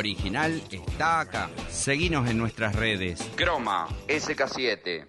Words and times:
original 0.00 0.62
está 0.70 1.18
acá. 1.18 1.50
Seguinos 1.68 2.30
en 2.30 2.38
nuestras 2.38 2.72
redes. 2.76 3.18
Croma 3.34 3.88
SK7. 4.06 5.08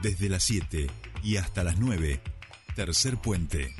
Desde 0.00 0.30
las 0.30 0.42
7 0.44 0.86
y 1.22 1.36
hasta 1.36 1.64
las 1.64 1.78
9. 1.78 2.18
Tercer 2.74 3.18
puente. 3.18 3.74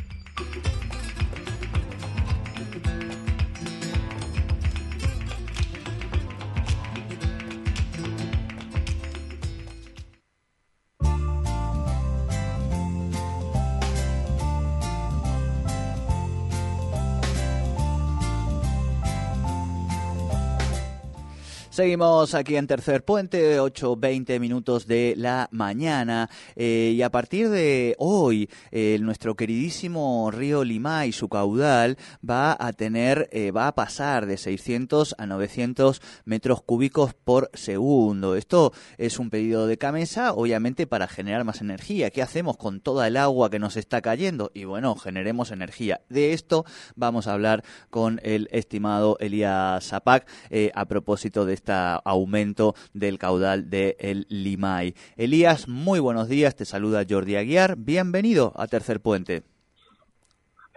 Seguimos 21.78 22.34
aquí 22.34 22.56
en 22.56 22.66
Tercer 22.66 23.04
Puente, 23.04 23.60
8.20 23.60 24.40
minutos 24.40 24.88
de 24.88 25.14
la 25.16 25.48
mañana. 25.52 26.28
Eh, 26.56 26.94
y 26.96 27.02
a 27.02 27.10
partir 27.12 27.50
de 27.50 27.94
hoy, 27.98 28.50
eh, 28.72 28.98
nuestro 29.00 29.36
queridísimo 29.36 30.28
río 30.32 30.64
Limay, 30.64 31.12
su 31.12 31.28
caudal, 31.28 31.96
va 32.28 32.56
a 32.58 32.72
tener, 32.72 33.28
eh, 33.30 33.52
va 33.52 33.68
a 33.68 33.76
pasar 33.76 34.26
de 34.26 34.38
600 34.38 35.14
a 35.18 35.26
900 35.26 36.02
metros 36.24 36.62
cúbicos 36.62 37.14
por 37.14 37.48
segundo. 37.54 38.34
Esto 38.34 38.72
es 38.96 39.20
un 39.20 39.30
pedido 39.30 39.68
de 39.68 39.78
Camesa, 39.78 40.32
obviamente 40.32 40.88
para 40.88 41.06
generar 41.06 41.44
más 41.44 41.60
energía. 41.60 42.10
¿Qué 42.10 42.22
hacemos 42.22 42.56
con 42.56 42.80
toda 42.80 43.06
el 43.06 43.16
agua 43.16 43.50
que 43.50 43.60
nos 43.60 43.76
está 43.76 44.02
cayendo? 44.02 44.50
Y 44.52 44.64
bueno, 44.64 44.96
generemos 44.96 45.52
energía. 45.52 46.00
De 46.08 46.32
esto 46.32 46.64
vamos 46.96 47.28
a 47.28 47.34
hablar 47.34 47.62
con 47.88 48.18
el 48.24 48.48
estimado 48.50 49.16
Elías 49.20 49.84
Zapac 49.84 50.26
a 50.74 50.84
propósito 50.86 51.46
de 51.46 51.54
este 51.54 51.67
aumento 51.68 52.74
del 52.92 53.18
caudal 53.18 53.70
del 53.70 53.96
el 53.98 54.26
Limay. 54.28 54.94
Elías, 55.16 55.68
muy 55.68 56.00
buenos 56.00 56.28
días, 56.28 56.56
te 56.56 56.64
saluda 56.64 57.04
Jordi 57.08 57.36
Aguiar, 57.36 57.76
bienvenido 57.76 58.52
a 58.56 58.66
Tercer 58.66 59.00
Puente. 59.00 59.42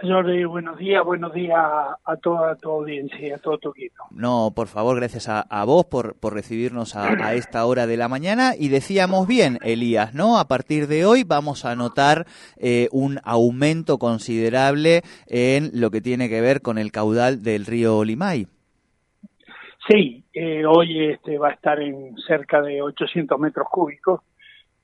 Jordi, 0.04 0.46
buenos 0.46 0.80
días, 0.80 1.04
buenos 1.06 1.32
días 1.32 1.60
a 1.60 2.16
toda 2.18 2.56
tu 2.56 2.72
audiencia, 2.72 3.36
a 3.36 3.38
todo 3.38 3.58
tu 3.60 3.70
equipo. 3.70 4.04
No, 4.10 4.52
por 4.56 4.68
favor, 4.68 4.96
gracias 4.96 5.28
a, 5.30 5.66
vos 5.66 5.86
por, 5.86 6.16
por 6.16 6.34
recibirnos 6.34 6.96
a, 6.96 7.36
esta 7.36 7.66
hora 7.66 7.86
de 7.86 7.98
la 7.98 8.08
mañana. 8.08 8.54
Y 8.58 8.70
decíamos 8.70 9.28
bien, 9.28 9.60
Elías, 9.62 10.16
¿no? 10.16 10.40
A 10.40 10.48
partir 10.48 10.88
de 10.88 11.06
hoy 11.06 11.24
vamos 11.24 11.66
a 11.66 11.76
notar 11.76 12.26
eh, 12.58 12.90
un 12.92 13.20
aumento 13.24 14.00
considerable 14.00 15.04
en 15.28 15.70
lo 15.74 15.92
que 15.92 16.02
tiene 16.02 16.30
que 16.30 16.42
ver 16.42 16.62
con 16.62 16.80
el 16.80 16.92
caudal 16.92 17.44
del 17.44 17.66
río 17.66 18.04
Limay. 18.04 18.48
Sí, 19.92 20.24
eh, 20.32 20.64
hoy 20.66 21.10
este 21.10 21.38
va 21.38 21.50
a 21.50 21.54
estar 21.54 21.82
en 21.82 22.16
cerca 22.26 22.62
de 22.62 22.82
800 22.82 23.38
metros 23.38 23.68
cúbicos 23.70 24.22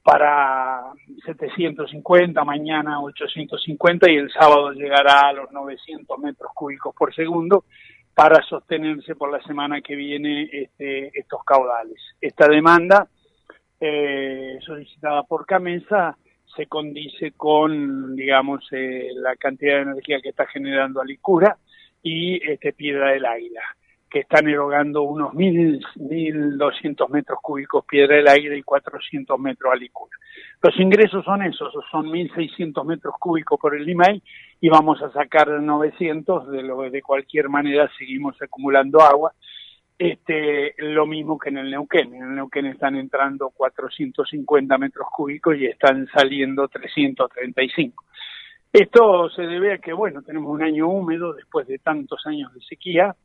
para 0.03 0.91
750, 1.25 2.43
mañana 2.43 2.99
850 3.01 4.11
y 4.11 4.15
el 4.17 4.29
sábado 4.33 4.73
llegará 4.73 5.29
a 5.29 5.33
los 5.33 5.49
900 5.53 6.19
metros 6.19 6.51
cúbicos 6.53 6.93
por 6.93 7.15
segundo 7.15 7.63
para 8.13 8.43
sostenerse 8.43 9.15
por 9.15 9.31
la 9.31 9.41
semana 9.43 9.79
que 9.79 9.95
viene 9.95 10.49
este, 10.51 11.17
estos 11.17 11.41
caudales. 11.45 12.01
Esta 12.19 12.49
demanda 12.49 13.07
eh, 13.79 14.57
solicitada 14.59 15.23
por 15.23 15.45
Camesa 15.45 16.17
se 16.53 16.65
condice 16.65 17.31
con, 17.31 18.13
digamos, 18.13 18.67
eh, 18.73 19.07
la 19.13 19.37
cantidad 19.37 19.75
de 19.75 19.81
energía 19.83 20.19
que 20.21 20.29
está 20.29 20.47
generando 20.47 20.99
Alicura 20.99 21.55
y 22.03 22.43
este 22.51 22.73
Piedra 22.73 23.11
del 23.11 23.25
Águila 23.25 23.76
que 24.09 24.19
están 24.19 24.47
erogando 24.47 25.03
unos 25.03 25.33
mil, 25.33 25.83
mil 25.95 26.57
doscientos 26.57 27.09
metros 27.09 27.39
cúbicos 27.41 27.85
piedra 27.85 28.15
del 28.15 28.27
aire 28.27 28.57
y 28.57 28.63
400 28.63 29.37
metros 29.39 29.73
alicura. 29.73 30.17
Los 30.61 30.79
ingresos 30.79 31.25
son 31.25 31.43
esos, 31.43 31.73
son 31.91 32.07
1.600 32.07 32.85
metros 32.85 33.15
cúbicos 33.19 33.59
por 33.59 33.75
el 33.75 33.85
Limay 33.85 34.21
y 34.61 34.69
vamos 34.69 35.01
a 35.01 35.11
sacar 35.11 35.49
900, 35.49 36.49
de 36.49 36.63
lo 36.63 36.81
de 36.89 37.01
cualquier 37.01 37.49
manera 37.49 37.89
seguimos 37.97 38.41
acumulando 38.41 39.01
agua. 39.01 39.33
Este, 39.99 40.75
lo 40.77 41.07
mismo 41.07 41.39
que 41.39 41.49
en 41.49 41.57
el 41.57 41.71
Neuquén. 41.71 42.13
En 42.13 42.21
el 42.21 42.35
Neuquén 42.35 42.67
están 42.67 42.95
entrando 42.95 43.49
450 43.49 44.77
metros 44.77 45.07
cúbicos 45.11 45.57
y 45.57 45.65
están 45.65 46.07
saliendo 46.13 46.67
335. 46.67 48.03
Esto 48.71 49.29
se 49.29 49.41
debe 49.43 49.73
a 49.73 49.77
que, 49.79 49.93
bueno, 49.93 50.21
tenemos 50.21 50.51
un 50.51 50.61
año 50.61 50.87
húmedo 50.87 51.33
después 51.33 51.67
de 51.67 51.79
tantos 51.79 52.25
años 52.27 52.53
de 52.53 52.61
sequía 52.61 53.15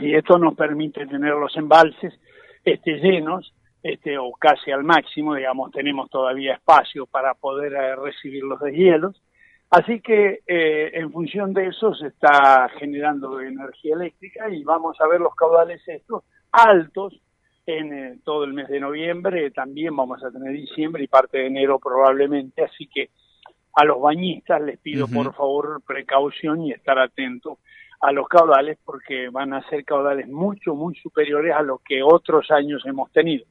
y 0.00 0.14
esto 0.14 0.38
nos 0.38 0.54
permite 0.54 1.06
tener 1.06 1.34
los 1.34 1.56
embalses 1.56 2.18
este, 2.64 2.98
llenos 2.98 3.54
este, 3.82 4.18
o 4.18 4.32
casi 4.32 4.70
al 4.70 4.84
máximo, 4.84 5.34
digamos, 5.34 5.70
tenemos 5.70 6.10
todavía 6.10 6.54
espacio 6.54 7.06
para 7.06 7.34
poder 7.34 7.72
eh, 7.72 7.96
recibir 7.96 8.42
los 8.44 8.60
deshielos. 8.60 9.20
Así 9.70 10.00
que 10.00 10.40
eh, 10.46 10.90
en 10.94 11.12
función 11.12 11.52
de 11.52 11.66
eso 11.66 11.94
se 11.94 12.08
está 12.08 12.68
generando 12.78 13.40
energía 13.40 13.94
eléctrica 13.94 14.48
y 14.48 14.64
vamos 14.64 14.98
a 15.00 15.06
ver 15.06 15.20
los 15.20 15.34
caudales 15.34 15.86
estos 15.86 16.24
altos 16.50 17.20
en 17.66 17.92
eh, 17.92 18.18
todo 18.24 18.44
el 18.44 18.54
mes 18.54 18.68
de 18.68 18.80
noviembre, 18.80 19.50
también 19.50 19.94
vamos 19.94 20.24
a 20.24 20.30
tener 20.30 20.52
diciembre 20.52 21.04
y 21.04 21.06
parte 21.06 21.38
de 21.38 21.46
enero 21.48 21.78
probablemente, 21.78 22.64
así 22.64 22.86
que 22.86 23.10
a 23.74 23.84
los 23.84 24.00
bañistas 24.00 24.62
les 24.62 24.78
pido 24.78 25.06
por 25.06 25.34
favor 25.34 25.82
precaución 25.86 26.62
y 26.62 26.72
estar 26.72 26.98
atentos 26.98 27.58
a 28.00 28.12
los 28.12 28.28
caudales 28.28 28.78
porque 28.84 29.28
van 29.28 29.52
a 29.52 29.68
ser 29.68 29.84
caudales 29.84 30.28
mucho, 30.28 30.74
muy 30.74 30.94
superiores 30.96 31.54
a 31.54 31.62
lo 31.62 31.80
que 31.84 32.02
otros 32.02 32.50
años 32.50 32.82
hemos 32.86 33.10
tenido. 33.12 33.44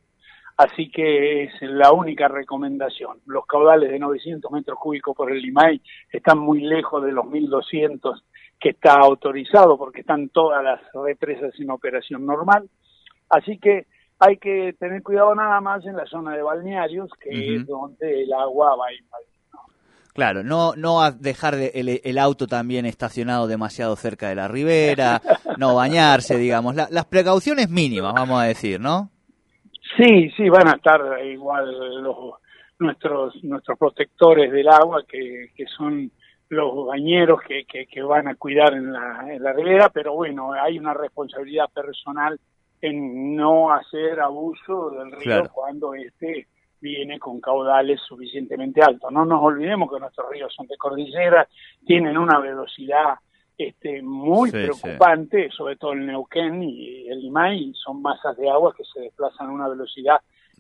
Así 0.58 0.90
que 0.90 1.44
es 1.44 1.52
la 1.62 1.92
única 1.92 2.28
recomendación. 2.28 3.20
Los 3.28 3.46
caudales 3.46 3.92
de 3.92 4.00
900 4.00 4.52
metros 4.52 4.80
cúbicos 4.80 5.16
por 5.16 5.32
el 5.32 5.40
Limay 5.40 5.80
están 6.12 6.40
muy 6.40 6.62
lejos 6.62 7.04
de 7.04 7.12
los 7.12 7.26
1200 7.26 8.24
que 8.60 8.70
está 8.70 8.96
autorizado 8.96 9.78
porque 9.78 10.02
están 10.02 10.30
todas 10.30 10.64
las 10.64 10.82
represas 10.94 11.54
en 11.60 11.70
operación 11.70 12.26
normal. 12.26 12.68
Así 13.30 13.60
que 13.60 13.86
hay 14.18 14.38
que 14.38 14.74
tener 14.80 15.04
cuidado 15.04 15.36
nada 15.36 15.62
más 15.62 15.86
en 15.86 15.96
la 15.96 16.08
zona 16.08 16.36
de 16.36 16.42
balnearios, 16.42 17.12
que 17.22 17.56
es 17.56 17.68
donde 17.68 18.24
el 18.24 18.34
agua 18.34 18.76
va 18.76 18.88
a 18.88 18.94
invadir. 18.94 19.37
Claro, 20.18 20.42
no, 20.42 20.74
no 20.76 21.12
dejar 21.12 21.54
el, 21.54 22.18
auto 22.18 22.48
también 22.48 22.88
estacionado 22.88 23.46
demasiado 23.46 23.96
cerca 23.96 24.30
de 24.30 24.34
la 24.34 24.48
ribera, 24.48 25.22
no 25.60 25.76
bañarse, 25.76 26.40
digamos, 26.40 26.74
las 26.76 27.06
precauciones 27.06 27.70
mínimas, 27.70 28.16
vamos 28.16 28.42
a 28.42 28.46
decir, 28.46 28.80
¿no? 28.80 29.12
Sí, 29.96 30.32
sí, 30.36 30.50
van 30.50 30.70
a 30.70 30.78
estar 30.78 31.00
igual 31.24 32.02
los, 32.02 32.34
nuestros 32.80 33.44
nuestros 33.44 33.78
protectores 33.78 34.52
del 34.52 34.70
agua, 34.70 35.04
que, 35.08 35.52
que 35.56 35.68
son 35.68 36.10
los 36.50 36.88
bañeros 36.88 37.40
que, 37.48 37.66
que, 37.66 38.02
van 38.02 38.28
a 38.28 38.34
cuidar 38.34 38.74
en 38.74 38.92
la, 38.92 39.24
en 39.32 39.44
la 39.44 39.54
ribera, 39.54 39.90
pero 39.90 40.16
bueno, 40.16 40.52
hay 40.54 40.80
una 40.80 40.96
responsabilidad 40.96 41.70
personal 41.70 42.40
en 42.82 43.36
no 43.36 43.72
hacer 43.72 44.20
abuso 44.20 44.90
del 44.90 45.12
río 45.12 45.48
cuando 45.54 45.94
este 45.94 46.48
viene 46.80 47.20
con 47.20 47.40
caudales 47.40 48.00
suficientemente 48.02 48.82
altos. 48.82 49.12
No 49.12 49.26
nos 49.26 49.42
olvidemos 49.42 49.92
que 49.92 50.00
nuestros 50.00 50.30
ríos 50.30 50.54
son 50.54 50.68
de 50.68 50.78
cordillera, 50.78 51.48
tienen 51.86 52.18
una 52.18 52.40
velocidad 52.40 53.16
este, 53.58 54.02
muy 54.04 54.52
preocupante, 54.52 55.50
sobre 55.50 55.78
todo 55.78 55.94
el 55.94 56.06
Neuquén 56.06 56.62
y 56.62 57.08
el 57.08 57.22
Limay, 57.22 57.74
son 57.74 58.02
masas 58.02 58.38
de 58.38 58.50
agua 58.50 58.74
que 58.78 58.84
se 58.84 59.02
desplazan 59.02 59.48
a 59.48 59.54
una 59.54 59.68
velocidad 59.68 60.18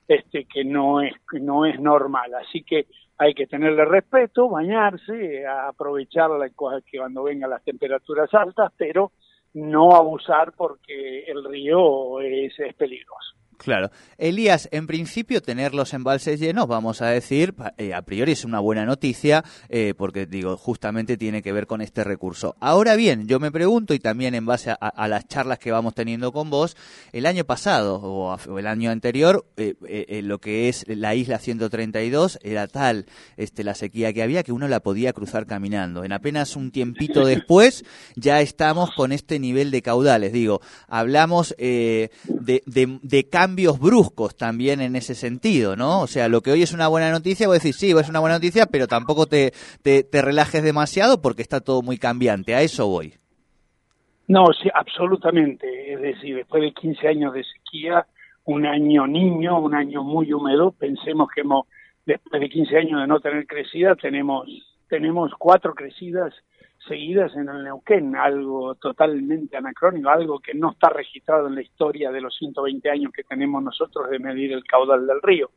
este, 0.08 0.46
que 0.46 0.64
no 0.64 1.02
es, 1.02 1.14
no 1.34 1.66
es 1.66 1.80
normal. 1.80 2.34
Así 2.34 2.64
que 2.64 2.88
hay 3.18 3.34
que 3.34 3.48
tenerle 3.48 3.86
respeto, 3.86 4.50
bañarse, 4.50 5.46
aprovechar 5.46 6.30
que 6.86 6.98
cuando 6.98 7.24
vengan 7.24 7.50
las 7.50 7.64
temperaturas 7.64 8.34
altas, 8.34 8.72
pero 8.78 9.12
no 9.54 9.96
abusar 9.96 10.54
porque 10.54 11.24
el 11.28 11.44
río 11.44 12.20
es, 12.22 12.60
es 12.60 12.74
peligroso. 12.76 13.36
Claro. 13.58 13.90
Elías, 14.20 14.70
en 14.72 14.86
principio 14.86 15.42
tener 15.42 15.74
los 15.74 15.94
embalses 15.94 16.40
llenos, 16.40 16.68
vamos 16.68 17.02
a 17.02 17.08
decir, 17.08 17.56
eh, 17.78 17.94
a 17.94 18.04
priori 18.04 18.34
es 18.34 18.46
una 18.46 18.60
buena 18.60 18.86
noticia, 18.86 19.44
eh, 19.70 19.94
porque 19.98 20.28
digo, 20.28 20.58
justamente 20.58 21.18
tiene 21.18 21.42
que 21.42 21.52
ver 21.52 21.66
con 21.66 21.82
este 21.82 22.04
recurso. 22.04 22.56
Ahora 22.60 22.96
bien, 22.96 23.28
yo 23.28 23.40
me 23.40 23.52
pregunto, 23.52 23.96
y 23.96 24.00
también 24.00 24.36
en 24.36 24.46
base 24.46 24.76
a, 24.80 25.08
las 25.08 25.28
charlas 25.28 25.58
que 25.58 25.72
vamos 25.72 25.96
teniendo 25.96 26.32
con 26.32 26.50
vos, 26.50 26.78
el 27.12 27.26
año 27.26 27.46
pasado 27.46 28.00
o, 28.00 28.58
el 28.60 28.68
año 28.68 28.92
anterior, 28.92 29.46
eh, 29.58 30.22
lo 30.24 30.40
que 30.40 30.70
es 30.70 30.86
la 30.88 31.16
isla 31.16 31.40
132 31.40 32.40
era 32.44 32.68
tal 32.68 33.06
este, 33.38 33.64
la 33.64 33.74
sequía 33.74 34.14
que 34.14 34.22
había 34.22 34.44
que 34.44 34.52
uno 34.52 34.68
la 34.68 34.82
podía 34.82 35.14
cruzar 35.14 35.48
caminando. 35.48 36.04
En 36.04 36.12
apenas 36.12 36.56
un 36.56 36.72
tiempito 36.72 37.26
después 37.26 37.84
ya 38.16 38.40
estamos 38.40 38.92
con 38.96 39.12
este 39.12 39.40
nivel 39.40 39.72
de 39.72 39.82
caudales. 39.82 40.32
Digo, 40.32 40.62
hablamos 40.88 41.56
de, 41.58 42.12
de, 42.66 43.00
de 43.02 43.30
cambios 43.30 43.47
bruscos 43.56 44.36
también 44.36 44.82
en 44.82 44.96
ese 44.96 45.16
sentido, 45.16 45.76
¿no? 45.76 46.02
O 46.02 46.08
sea, 46.08 46.28
lo 46.28 46.42
que 46.42 46.52
hoy 46.52 46.64
es 46.64 46.74
una 46.74 46.88
buena 46.88 47.12
noticia, 47.12 47.48
voy 47.48 47.56
a 47.56 47.60
decir, 47.60 47.74
sí, 47.74 47.92
es 47.92 48.10
una 48.10 48.20
buena 48.20 48.36
noticia, 48.36 48.66
pero 48.66 48.88
tampoco 48.88 49.26
te, 49.26 49.52
te, 49.84 50.22
relajes 50.22 50.64
demasiado 50.64 51.22
porque 51.22 51.42
está 51.42 51.62
todo 51.62 51.82
muy 51.82 51.98
cambiante. 51.98 52.56
A 52.56 52.62
eso 52.62 52.88
voy. 52.88 53.14
No, 54.28 54.46
sí, 54.62 54.70
absolutamente. 54.74 55.94
Es 55.94 56.02
decir, 56.02 56.36
después 56.36 56.62
de 56.62 56.74
15 56.74 57.08
años 57.08 57.34
de 57.34 57.44
sequía, 57.44 58.06
un 58.46 58.66
año 58.66 59.08
niño, 59.08 59.60
un 59.60 59.76
año 59.76 60.04
muy 60.04 60.34
húmedo, 60.34 60.72
pensemos 60.72 61.30
que 61.34 61.42
hemos, 61.42 61.68
después 62.06 62.42
de 62.42 62.50
15 62.50 62.78
años 62.78 63.02
de 63.02 63.08
no 63.08 63.20
tener 63.20 63.46
crecida, 63.46 63.96
tenemos, 63.96 64.48
tenemos 64.90 65.32
cuatro 65.38 65.74
crecidas 65.74 66.34
seguidas 66.88 67.36
en 67.36 67.50
el 67.50 67.64
Neuquén, 67.64 68.16
algo 68.16 68.76
totalmente 68.76 69.58
anacrónico, 69.58 70.10
algo 70.10 70.40
que 70.40 70.54
no 70.54 70.72
está 70.72 70.90
registrado 70.90 71.48
en 71.48 71.56
la 71.56 71.62
historia 71.62 72.12
de 72.12 72.22
los 72.22 72.36
120 72.38 72.90
años 72.90 73.12
que 73.12 73.24
tenemos 73.24 73.62
nosotros 73.64 74.10
de 74.10 74.20
medir 74.20 74.54
el 74.54 74.64
caudal 74.64 75.06
del 75.06 75.22
río. 75.22 75.52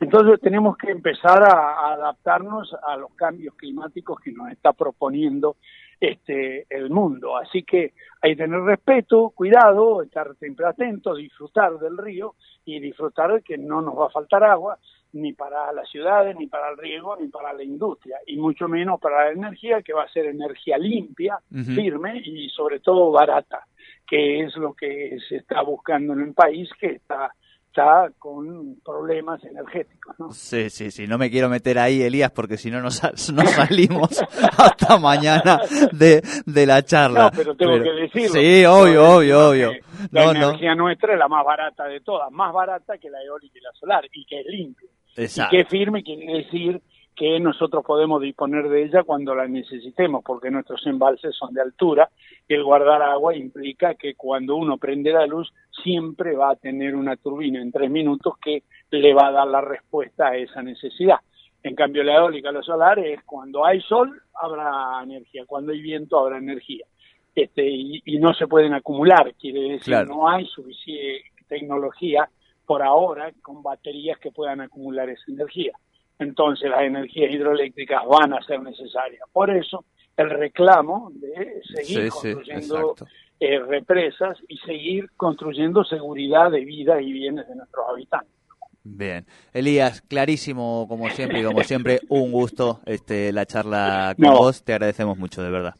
Entonces 0.00 0.40
tenemos 0.40 0.76
que 0.76 0.90
empezar 0.90 1.42
a, 1.42 1.92
adaptarnos 1.92 2.74
a 2.86 2.96
los 2.96 3.14
cambios 3.14 3.54
climáticos 3.54 4.20
que 4.20 4.32
nos 4.32 4.50
está 4.50 4.72
proponiendo 4.72 5.56
este 6.00 6.66
el 6.70 6.90
mundo. 6.90 7.36
Así 7.36 7.62
que 7.62 7.92
hay 8.22 8.36
que 8.36 8.42
tener 8.42 8.60
respeto, 8.60 9.30
cuidado, 9.30 10.02
estar 10.02 10.34
siempre 10.36 10.66
atento, 10.66 11.14
disfrutar 11.14 11.78
del 11.78 11.98
río 11.98 12.34
y 12.64 12.80
disfrutar 12.80 13.34
de 13.34 13.42
que 13.42 13.58
no 13.58 13.82
nos 13.82 13.98
va 13.98 14.06
a 14.06 14.10
faltar 14.10 14.44
agua 14.44 14.78
ni 15.12 15.32
para 15.32 15.72
las 15.72 15.88
ciudades, 15.88 16.36
ni 16.36 16.46
para 16.46 16.70
el 16.70 16.78
riego, 16.78 17.16
ni 17.16 17.28
para 17.28 17.52
la 17.52 17.62
industria, 17.62 18.18
y 18.26 18.36
mucho 18.36 18.68
menos 18.68 19.00
para 19.00 19.24
la 19.24 19.32
energía, 19.32 19.82
que 19.82 19.92
va 19.92 20.04
a 20.04 20.08
ser 20.08 20.26
energía 20.26 20.78
limpia, 20.78 21.38
firme 21.50 22.22
y 22.24 22.48
sobre 22.50 22.80
todo 22.80 23.10
barata, 23.10 23.66
que 24.06 24.40
es 24.44 24.56
lo 24.56 24.74
que 24.74 25.18
se 25.28 25.36
está 25.36 25.62
buscando 25.62 26.12
en 26.12 26.20
el 26.20 26.34
país, 26.34 26.70
que 26.78 26.92
está 26.92 27.32
está 27.70 28.10
con 28.18 28.80
problemas 28.84 29.42
energéticos. 29.44 30.18
¿no? 30.18 30.30
Sí, 30.30 30.70
sí, 30.70 30.90
sí, 30.90 31.06
no 31.06 31.18
me 31.18 31.30
quiero 31.30 31.48
meter 31.48 31.78
ahí, 31.78 32.02
Elías, 32.02 32.32
porque 32.32 32.56
si 32.56 32.70
no 32.70 32.80
nos, 32.80 32.96
salimos 33.14 34.20
hasta 34.58 34.98
mañana 34.98 35.60
de, 35.92 36.20
de, 36.46 36.66
la 36.66 36.82
charla. 36.82 37.24
No, 37.24 37.30
pero 37.30 37.54
tengo 37.54 37.80
que 37.80 37.90
decirlo. 37.90 38.40
Sí, 38.40 38.64
obvio, 38.64 39.16
obvio, 39.16 39.50
obvio. 39.50 39.72
La 40.10 40.30
energía 40.30 40.74
nuestra 40.74 41.12
es 41.12 41.18
la 41.18 41.28
más 41.28 41.44
barata 41.44 41.84
de 41.84 42.00
todas, 42.00 42.30
más 42.32 42.52
barata 42.52 42.98
que 42.98 43.08
la 43.08 43.22
eólica 43.22 43.58
y 43.58 43.62
la 43.62 43.72
solar, 43.72 44.04
y 44.12 44.24
que 44.24 44.40
es 44.40 44.46
limpia. 44.46 44.90
Y 45.16 45.48
que 45.50 45.64
firme 45.64 46.02
quiere 46.02 46.38
decir 46.38 46.80
que 47.20 47.38
nosotros 47.38 47.84
podemos 47.84 48.22
disponer 48.22 48.68
de 48.68 48.84
ella 48.84 49.02
cuando 49.02 49.34
la 49.34 49.46
necesitemos, 49.46 50.24
porque 50.24 50.50
nuestros 50.50 50.86
embalses 50.86 51.36
son 51.36 51.52
de 51.52 51.60
altura 51.60 52.08
y 52.48 52.54
el 52.54 52.64
guardar 52.64 53.02
agua 53.02 53.36
implica 53.36 53.94
que 53.94 54.14
cuando 54.14 54.56
uno 54.56 54.78
prende 54.78 55.12
la 55.12 55.26
luz 55.26 55.52
siempre 55.82 56.34
va 56.34 56.52
a 56.52 56.56
tener 56.56 56.94
una 56.94 57.16
turbina 57.16 57.60
en 57.60 57.72
tres 57.72 57.90
minutos 57.90 58.34
que 58.42 58.62
le 58.90 59.12
va 59.12 59.28
a 59.28 59.32
dar 59.32 59.48
la 59.48 59.60
respuesta 59.60 60.28
a 60.28 60.36
esa 60.36 60.62
necesidad. 60.62 61.18
En 61.62 61.74
cambio, 61.74 62.02
la 62.02 62.16
eólica, 62.16 62.50
la 62.52 62.62
solar 62.62 62.98
es 62.98 63.22
cuando 63.24 63.66
hay 63.66 63.82
sol 63.82 64.22
habrá 64.34 65.02
energía, 65.02 65.44
cuando 65.46 65.72
hay 65.72 65.82
viento 65.82 66.18
habrá 66.18 66.38
energía. 66.38 66.86
Este, 67.34 67.68
y, 67.68 68.18
no 68.18 68.32
se 68.32 68.46
pueden 68.46 68.72
acumular, 68.72 69.34
quiere 69.38 69.72
decir, 69.72 69.94
no 70.06 70.28
hay 70.28 70.46
suficiente 70.46 71.24
tecnología 71.48 72.28
por 72.70 72.84
ahora 72.84 73.32
con 73.42 73.64
baterías 73.64 74.16
que 74.20 74.30
puedan 74.30 74.60
acumular 74.60 75.08
esa 75.08 75.24
energía. 75.26 75.72
Entonces 76.20 76.70
las 76.70 76.82
energías 76.82 77.32
hidroeléctricas 77.32 78.02
van 78.06 78.32
a 78.32 78.40
ser 78.42 78.62
necesarias. 78.62 79.22
Por 79.32 79.50
eso 79.50 79.84
el 80.16 80.30
reclamo 80.30 81.10
de 81.14 81.60
seguir 81.64 82.10
construyendo 82.10 82.94
eh, 83.40 83.58
represas 83.58 84.38
y 84.46 84.56
seguir 84.58 85.10
construyendo 85.16 85.82
seguridad 85.82 86.52
de 86.52 86.64
vida 86.64 87.02
y 87.02 87.10
bienes 87.10 87.48
de 87.48 87.56
nuestros 87.56 87.84
habitantes. 87.88 88.36
Bien, 88.84 89.26
Elías, 89.52 90.00
clarísimo 90.02 90.86
como 90.88 91.10
siempre 91.10 91.40
y 91.40 91.42
como 91.42 91.64
siempre, 91.64 91.98
un 92.08 92.30
gusto 92.30 92.82
este, 92.86 93.32
la 93.32 93.46
charla 93.46 94.14
con 94.16 94.30
vos, 94.30 94.62
te 94.62 94.74
agradecemos 94.74 95.18
mucho, 95.18 95.42
de 95.42 95.50
verdad. 95.50 95.74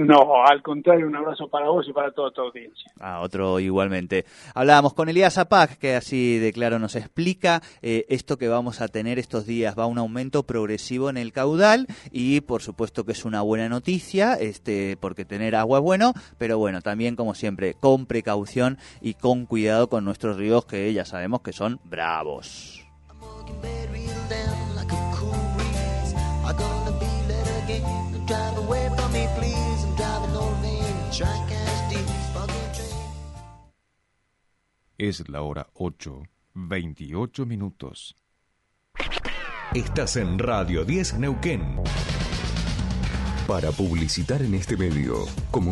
No, 0.00 0.46
al 0.46 0.62
contrario, 0.62 1.06
un 1.06 1.14
abrazo 1.14 1.46
para 1.48 1.68
vos 1.68 1.86
y 1.86 1.92
para 1.92 2.10
toda 2.10 2.30
tu 2.30 2.40
audiencia. 2.40 2.90
Ah, 2.98 3.20
otro 3.20 3.60
igualmente. 3.60 4.24
Hablábamos 4.54 4.94
con 4.94 5.10
Elías 5.10 5.34
Zapac, 5.34 5.76
que 5.76 5.94
así 5.94 6.38
de 6.38 6.54
claro 6.54 6.78
nos 6.78 6.96
explica 6.96 7.60
eh, 7.82 8.06
esto 8.08 8.38
que 8.38 8.48
vamos 8.48 8.80
a 8.80 8.88
tener 8.88 9.18
estos 9.18 9.44
días. 9.44 9.78
Va 9.78 9.84
un 9.84 9.98
aumento 9.98 10.44
progresivo 10.44 11.10
en 11.10 11.18
el 11.18 11.32
caudal 11.32 11.86
y 12.10 12.40
por 12.40 12.62
supuesto 12.62 13.04
que 13.04 13.12
es 13.12 13.26
una 13.26 13.42
buena 13.42 13.68
noticia, 13.68 14.36
este, 14.36 14.96
porque 14.98 15.26
tener 15.26 15.54
agua 15.54 15.80
es 15.80 15.84
bueno, 15.84 16.14
pero 16.38 16.56
bueno, 16.56 16.80
también 16.80 17.14
como 17.14 17.34
siempre, 17.34 17.74
con 17.74 18.06
precaución 18.06 18.78
y 19.02 19.12
con 19.12 19.44
cuidado 19.44 19.90
con 19.90 20.06
nuestros 20.06 20.38
ríos 20.38 20.64
que 20.64 20.90
ya 20.94 21.04
sabemos 21.04 21.42
que 21.42 21.52
son 21.52 21.78
bravos. 21.84 22.86
Es 35.02 35.30
la 35.30 35.40
hora 35.40 35.66
8, 35.76 36.24
28 36.52 37.46
minutos. 37.46 38.14
Estás 39.72 40.16
en 40.16 40.38
Radio 40.38 40.84
10 40.84 41.20
Neuquén. 41.20 41.80
Para 43.46 43.70
publicitar 43.70 44.42
en 44.42 44.52
este 44.52 44.76
medio, 44.76 45.24
como 45.50 45.68